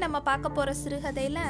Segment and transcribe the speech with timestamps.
[0.00, 1.44] நம்ம பார்க்க போகிற சிறுகதையில்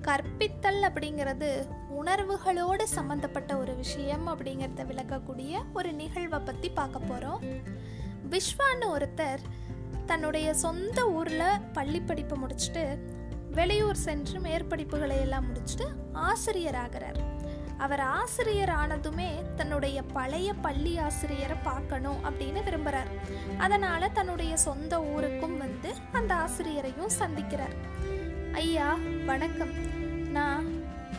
[0.00, 1.50] கற்பித்தல் அப்படிங்கிறது
[1.96, 7.42] உணர்வுகளோடு சம்மந்தப்பட்ட ஒரு விஷயம் அப்படிங்கிறத விளக்கக்கூடிய ஒரு நிகழ்வை பற்றி பார்க்க போகிறோம்
[8.30, 9.42] விஸ்வான்னு ஒருத்தர்
[10.06, 12.84] தன்னுடைய சொந்த ஊரில் பள்ளி படிப்பு முடிச்சுட்டு
[13.50, 15.86] வெளியூர் சென்று மேற்படிப்புகளை எல்லாம் முடிச்சுட்டு
[16.24, 17.20] ஆசிரியர் ஆகிறார்
[17.84, 23.10] அவர் ஆசிரியர் ஆனதுமே தன்னுடைய பழைய பள்ளி ஆசிரியரை பார்க்கணும் அப்படின்னு விரும்புகிறார்
[23.58, 27.74] அதனால் தன்னுடைய சொந்த ஊருக்கும் வந்து அந்த ஆசிரியரையும் சந்திக்கிறார்.
[28.52, 29.74] ஐயா வணக்கம்.
[30.30, 30.66] நான்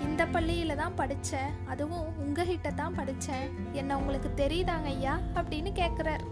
[0.01, 5.19] இந்த பள்ளியில் தான் படித்தேன் அதுவும் உங்ககிட்ட தான் படித்தேன் என்ன உங்களுக்கு தெரியுதாங்க ஐயா?
[5.35, 6.23] அப்படின்னு கேட்குறார்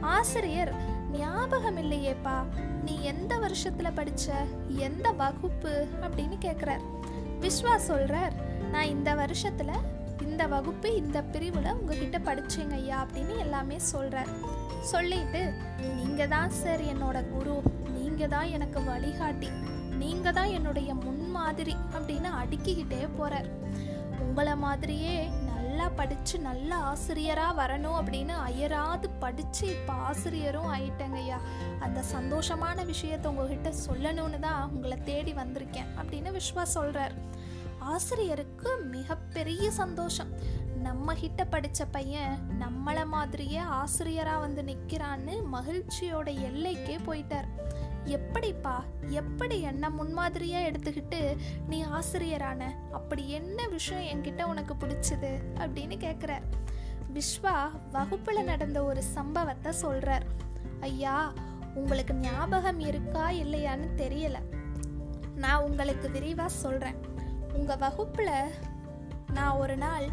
[0.00, 0.72] ஆசிரியர்
[1.12, 2.38] ஞாபகம் இல்லையேப்பா.
[2.84, 4.26] நீ எந்த வருஷத்துல படிச்ச?
[4.66, 5.86] எந்த வகுப்பு?
[6.00, 6.84] அப்படின்னு கேட்குறார்
[7.40, 8.36] விஸ்வா சொல்றார்.
[8.72, 9.74] நான் இந்த வருஷத்தில்
[10.22, 14.30] இந்த வகுப்பு இந்த பிரிவில் உங்ககிட்ட படித்தேங்க ஐயா அப்படின்னு எல்லாமே சொல்கிறார்
[14.82, 15.42] சொல்லிட்டு
[15.96, 17.56] நீங்கள் தான் சார் என்னோட குரு.
[17.94, 19.48] நீங்கள் தான் எனக்கு வழிகாட்டி.
[19.98, 23.48] நீங்கள் தான் என்னுடைய முன்மாதிரி அப்படின்னு அடுக்கிக்கிட்டே போகிறார்
[24.20, 25.16] உங்களை மாதிரியே
[25.50, 31.38] நல்லா படித்து நல்ல ஆசிரியராக வரணும் அப்படின்னு அயராது படித்து இப்போ ஆசிரியரும் ஆயிட்டேங்கய்யா
[31.78, 37.16] அந்த சந்தோஷமான விஷயத்தை உங்ககிட்ட சொல்லணும்னு தான் உங்களை தேடி வந்திருக்கேன் அப்படின்னு விஸ்வா சொல்கிறார்
[37.86, 40.28] ஆசிரியருக்கு மிகப்பெரிய சந்தோஷம்.
[40.82, 47.48] நம்ம கிட்ட படித்த பையன் நம்மளை மாதிரியே ஆசிரியராக வந்து நிற்கிறான்னு மகிழ்ச்சியோட எல்லைக்கே போயிட்டார்.
[48.04, 51.36] எப்படிப்பா எப்படி என்ன முன்மாதிரியா எடுத்துக்கிட்டு
[51.68, 52.70] நீ ஆசிரியரான?
[52.92, 55.40] அப்படி என்ன விஷயம் என்கிட்ட உனக்கு பிடிச்சது?
[55.54, 56.42] அப்படின்னு கேட்குறார்
[57.14, 60.26] விஸ்வா வகுப்புல நடந்த ஒரு சம்பவத்தை சொல்றார்.
[60.80, 61.32] ஐயா
[61.74, 64.36] உங்களுக்கு ஞாபகம் இருக்கா இல்லையான்னு தெரியல.
[65.34, 67.14] நான் உங்களுக்கு விரிவா சொல்றேன்.
[67.56, 68.54] உங்கள் வகுப்பில்
[69.32, 70.06] நான் ஒரு நாள்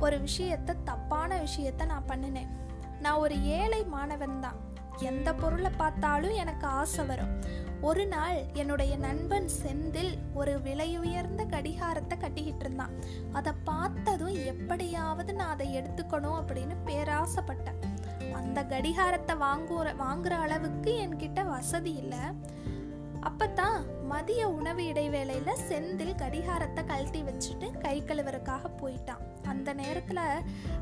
[0.00, 2.52] ஒரு விஷயத்த தப்பான விஷயத்த நான் பண்ணினேன்.
[3.00, 4.58] நான் ஒரு ஏழை மாணவன் தான்.
[4.98, 7.32] எந்த பொருளை பார்த்தாலும் எனக்கு ஆசை வரும்.
[7.80, 12.94] ஒரு நாள் என்னுடைய நண்பன் செந்தில் ஒரு விலை உயர்ந்த கடிகாரத்தை கட்டிக்கிட்டு இருந்தான்.
[13.32, 17.80] அதை பார்த்ததும் எப்படியாவது நான் அதை எடுத்துக்கணும் அப்படின்னு பேராசைப்பட்டேன்.
[18.32, 22.22] அந்த கடிகாரத்தை வாங்குற வாங்குற அளவுக்கு என்கிட்ட வசதி இல்லை.
[23.28, 23.78] அப்பத்தான்
[24.10, 29.22] மதிய உணவு இடைவேளையில செந்தில் கடிகாரத்தை கழட்டி வச்சுட்டு கை கழுவுறக்காக போயிட்டான்.
[29.52, 30.20] அந்த நேரத்துல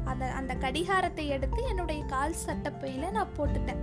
[0.04, 3.82] அந்த அந்த கடிகாரத்தை எடுத்து என்னுடைய கால் சட்டப்பையில நான் போட்டுட்டேன்.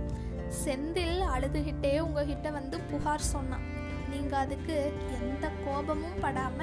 [0.64, 3.66] செந்தில் அழுதுகிட்டே உங்ககிட்ட வந்து புகார் சொன்னான்.
[4.12, 4.76] நீங்க அதுக்கு
[5.20, 6.60] எந்த கோபமும் படாம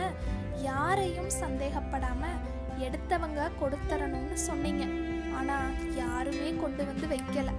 [0.70, 2.24] யாரையும் சந்தேகப்படாம
[2.88, 4.86] எடுத்தவங்க கொடுத்தரணும்னு சொன்னீங்க.
[5.38, 5.58] ஆனா
[5.96, 7.54] யாருமே கொண்டு வந்து வைக்கலை.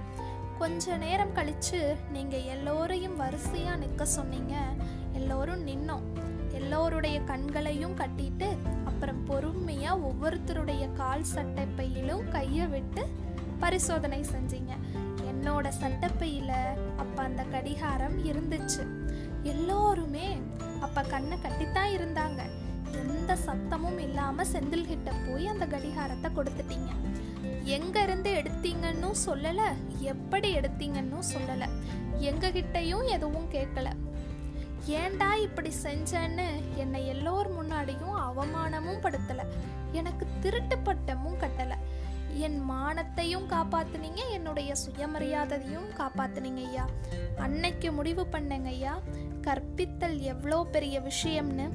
[0.59, 4.55] கொஞ்ச நேரம் கழிச்சு நீங்க எல்லோரையும் வரிசையா நிக்க சொன்னீங்க.
[5.13, 6.05] எல்லோரும் நின்னோம்.
[6.51, 8.47] எல்லோருடைய கண்களையும் கட்டிட்டு
[8.85, 13.07] அப்புறம் பொறுமையா ஒவ்வொருத்தருடைய கால் சட்டைப்பையிலும் கையை விட்டு
[13.59, 14.73] பரிசோதனை செஞ்சீங்க.
[15.31, 16.51] என்னோட சட்டப்பையில
[16.97, 18.85] அப்ப அந்த கடிகாரம் இருந்துச்சு.
[19.43, 20.37] எல்லோருமே
[20.81, 22.41] அப்ப கண்ணை கட்டித்தான் இருந்தாங்க.
[22.91, 26.91] எந்த சத்தமும் இல்லாம செந்தில் கிட்ட போய் அந்த கடிகாரத்தை கொடுத்துட்டீங்க.
[27.69, 29.67] எங்கேருந்து எடுத்தீங்கன்னு சொல்லலை.
[29.97, 31.69] எப்படி எடுத்தீங்கன்னு சொல்லலை.
[32.19, 33.91] எங்ககிட்டையும் எதுவும் கேட்கல.
[34.87, 39.45] ஏன்டா இப்படி செஞ்சேன்னு என்னை எல்லோர் முன்னாடியும் அவமானமும் படுத்தலை.
[39.91, 41.75] எனக்கு திருட்டு பட்டமும் கட்டலை.
[42.33, 46.87] என் மானத்தையும் காப்பாத்துனீங்க என்னுடைய சுயமரியாதையும் காப்பாத்துனீங்க ஐயா.
[47.37, 48.99] அன்னைக்கு முடிவு பண்ணேங்க ஐயா.
[49.41, 51.69] கற்பித்தல் எவ்வளோ பெரிய விஷயம்னு.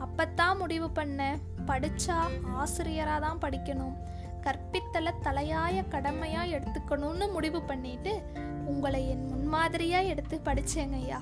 [0.00, 1.38] அப்பத்தான் முடிவு பண்ணேன்.
[1.66, 3.96] படிச்சா ஆசிரியராக தான் படிக்கணும்.
[4.42, 8.22] கற்பித்தலை தலையாய கடமையா எடுத்துக்கணும்னு முடிவு பண்ணிட்டு
[8.64, 11.20] உங்களை என் முன்மாதிரியா எடுத்து படிச்சேங்க ஐயா.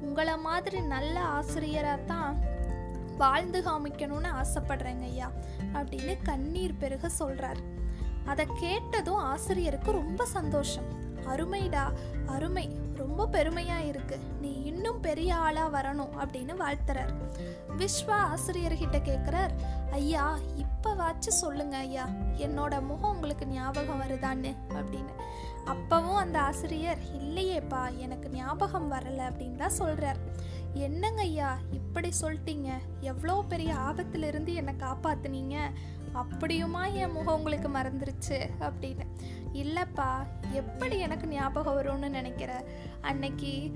[0.00, 2.36] உங்களை மாதிரி நல்ல ஆசிரியராக தான்
[3.18, 5.30] வாழ்ந்து காமிக்கணும்னு ஆசைப்படுறேங்க ஐயா.
[5.74, 7.56] அப்படின்னு கண்ணீர் பெருக சொல்றார்.
[8.24, 11.05] அதை கேட்டதும் ஆசிரியருக்கு ரொம்ப சந்தோஷம்.
[11.28, 11.92] அருமைடா
[12.26, 12.84] அருமை.
[12.94, 14.18] ரொம்ப பெருமையாக இருக்கு.
[14.40, 17.12] நீ இன்னும் பெரிய ஆளாக வரணும் அப்படின்னு வாழ்த்துறார்.
[17.78, 19.50] விஸ்வா ஆசிரியர்கிட்ட கேட்குறார்
[19.90, 22.08] ஐயா இப்பவாச்சு சொல்லுங்க ஐயா.
[22.36, 24.54] என்னோட முகம் உங்களுக்கு ஞாபகம் வருதான்னு?
[24.68, 25.12] அப்படின்னு.
[25.66, 30.16] அப்பவும் அந்த ஆசிரியர் இல்லையேப்பா எனக்கு ஞாபகம் வரலை அப்படின்னு தான் சொல்கிறார்
[30.78, 32.72] என்னங்க ஐயா இப்படி சொல்லிட்டீங்க?
[33.00, 35.56] எவ்வளோ பெரிய ஆபத்திலிருந்து என்னை காப்பாத்துனீங்க?
[36.14, 38.50] அப்படியுமா என் முகம் உங்களுக்கு மறந்துருச்சு?
[38.60, 39.06] அப்படின்னு.
[39.52, 42.64] இல்லைப்பா எப்படி எனக்கு ஞாபகம் வரும்னு நினைக்கிற?
[43.00, 43.70] அன்னைக்கு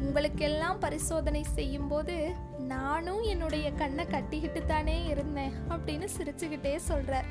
[0.00, 7.24] உங்களுக்கெல்லாம் பரிசோதனை செய்யும்போது நானும் என்னுடைய கண்ணை கட்டிக்கிட்டு தானே இருந்தேன் அப்படின்னு சிரிச்சுக்கிட்டே சொல்கிறார்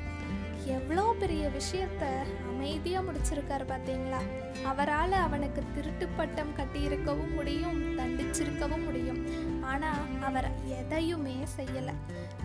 [0.65, 2.07] எவ்வளோ பெரிய விஷயத்த
[2.49, 4.19] அமைதியாக முடிச்சிருக்காரு பார்த்தீங்களா
[4.63, 7.90] அவரால் அவனுக்கு திருட்டு பட்டம் கட்டியிருக்கவும் முடியும்.
[8.31, 9.21] வச்சிருக்கவும் முடியும்.
[9.69, 10.47] ஆனால் அவர்
[10.81, 11.95] எதையுமே செய்யலை.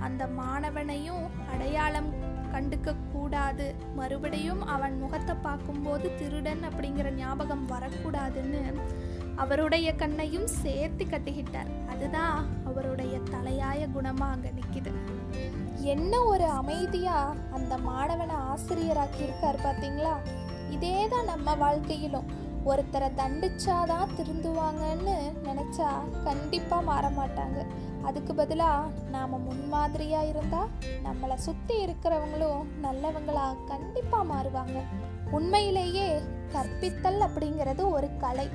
[0.06, 2.08] அந்த மாணவனையும் அடையாளம்
[2.54, 3.66] கண்டுக்க கூடாது.
[3.98, 8.62] மறுபடியும் அவன் முகத்தை பார்க்கும்போது திருடன் அப்படிங்கிற ஞாபகம் வரக்கூடாதுன்னு
[9.42, 11.70] அவருடைய கண்ணையும் சேர்த்து கட்டிக்கிட்டார்.
[11.92, 12.38] அதுதான்
[12.70, 14.92] அவருடைய தலையாய குணமா அங்க நிக்குது.
[15.94, 17.18] என்ன ஒரு அமைதியா
[17.58, 20.16] அந்த மாணவனை ஆசிரியராக்கி இருக்கார் பாத்தீங்களா?
[20.76, 22.28] இதே தான் நம்ம வாழ்க்கையிலும்.
[22.66, 25.90] ஒருத்தரை தண்டிச்சாதான் திருந்துவாங்கன்னு நினச்சா
[26.24, 27.66] கண்டிப்பாக மாற மாட்டாங்க
[28.02, 30.72] அதுக்கு பதிலாக நாம் முன்மாதிரியாக இருந்தால்
[31.04, 34.80] நம்மளை சுற்றி இருக்கிறவங்களும் நல்லவங்களா கண்டிப்பாக மாறுவாங்க.
[35.30, 36.20] உண்மையிலேயே
[36.52, 38.48] கற்பித்தல் அப்படிங்கிறது ஒரு கலை.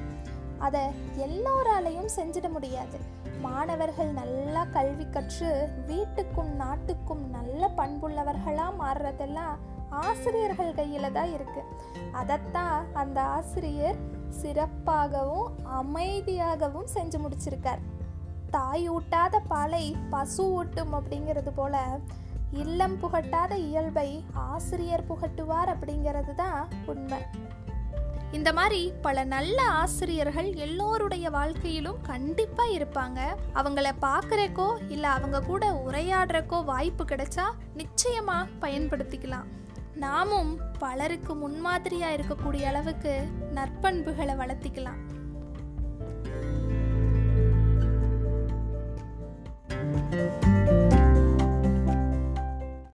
[0.57, 0.81] அதை
[1.17, 2.99] எல்லோராலையும் செஞ்சிட முடியாது.
[3.41, 9.55] மாணவர்கள் நல்லா கல்வி கற்று வீட்டுக்கும் நாட்டுக்கும் நல்ல பண்புள்ளவர்களாக மாறுறதெல்லாம்
[9.91, 11.69] ஆசிரியர்கள் கையில் தான் இருக்குது
[12.11, 13.95] அதைத்தான் அந்த ஆசிரியர்
[14.41, 17.81] சிறப்பாகவும் அமைதியாகவும் செஞ்சு முடிச்சிருக்கார்.
[18.49, 21.99] தாய் ஊட்டாத பாலை பசு ஊட்டும் அப்படிங்கிறது போல
[22.51, 27.19] இல்லம் புகட்டாத இயல்பை ஆசிரியர் புகட்டுவார் அப்படிங்கிறது தான் உண்மை.
[28.31, 33.19] இந்த மாதிரி பல நல்ல ஆசிரியர்கள் எல்லோருடைய வாழ்க்கையிலும் கண்டிப்பா இருப்பாங்க.
[33.53, 37.47] அவங்கள பார்க்குறக்கோ இல்ல அவங்க கூட உரையாடுறக்கோ வாய்ப்பு கிடைச்சா
[37.77, 39.47] நிச்சயமா பயன்படுத்திக்கலாம்.
[39.95, 45.10] நாமும் பலருக்கு முன்மாதிரியாக இருக்கக்கூடிய அளவுக்கு நற்பண்புகளை வளர்த்திக்கலாம்.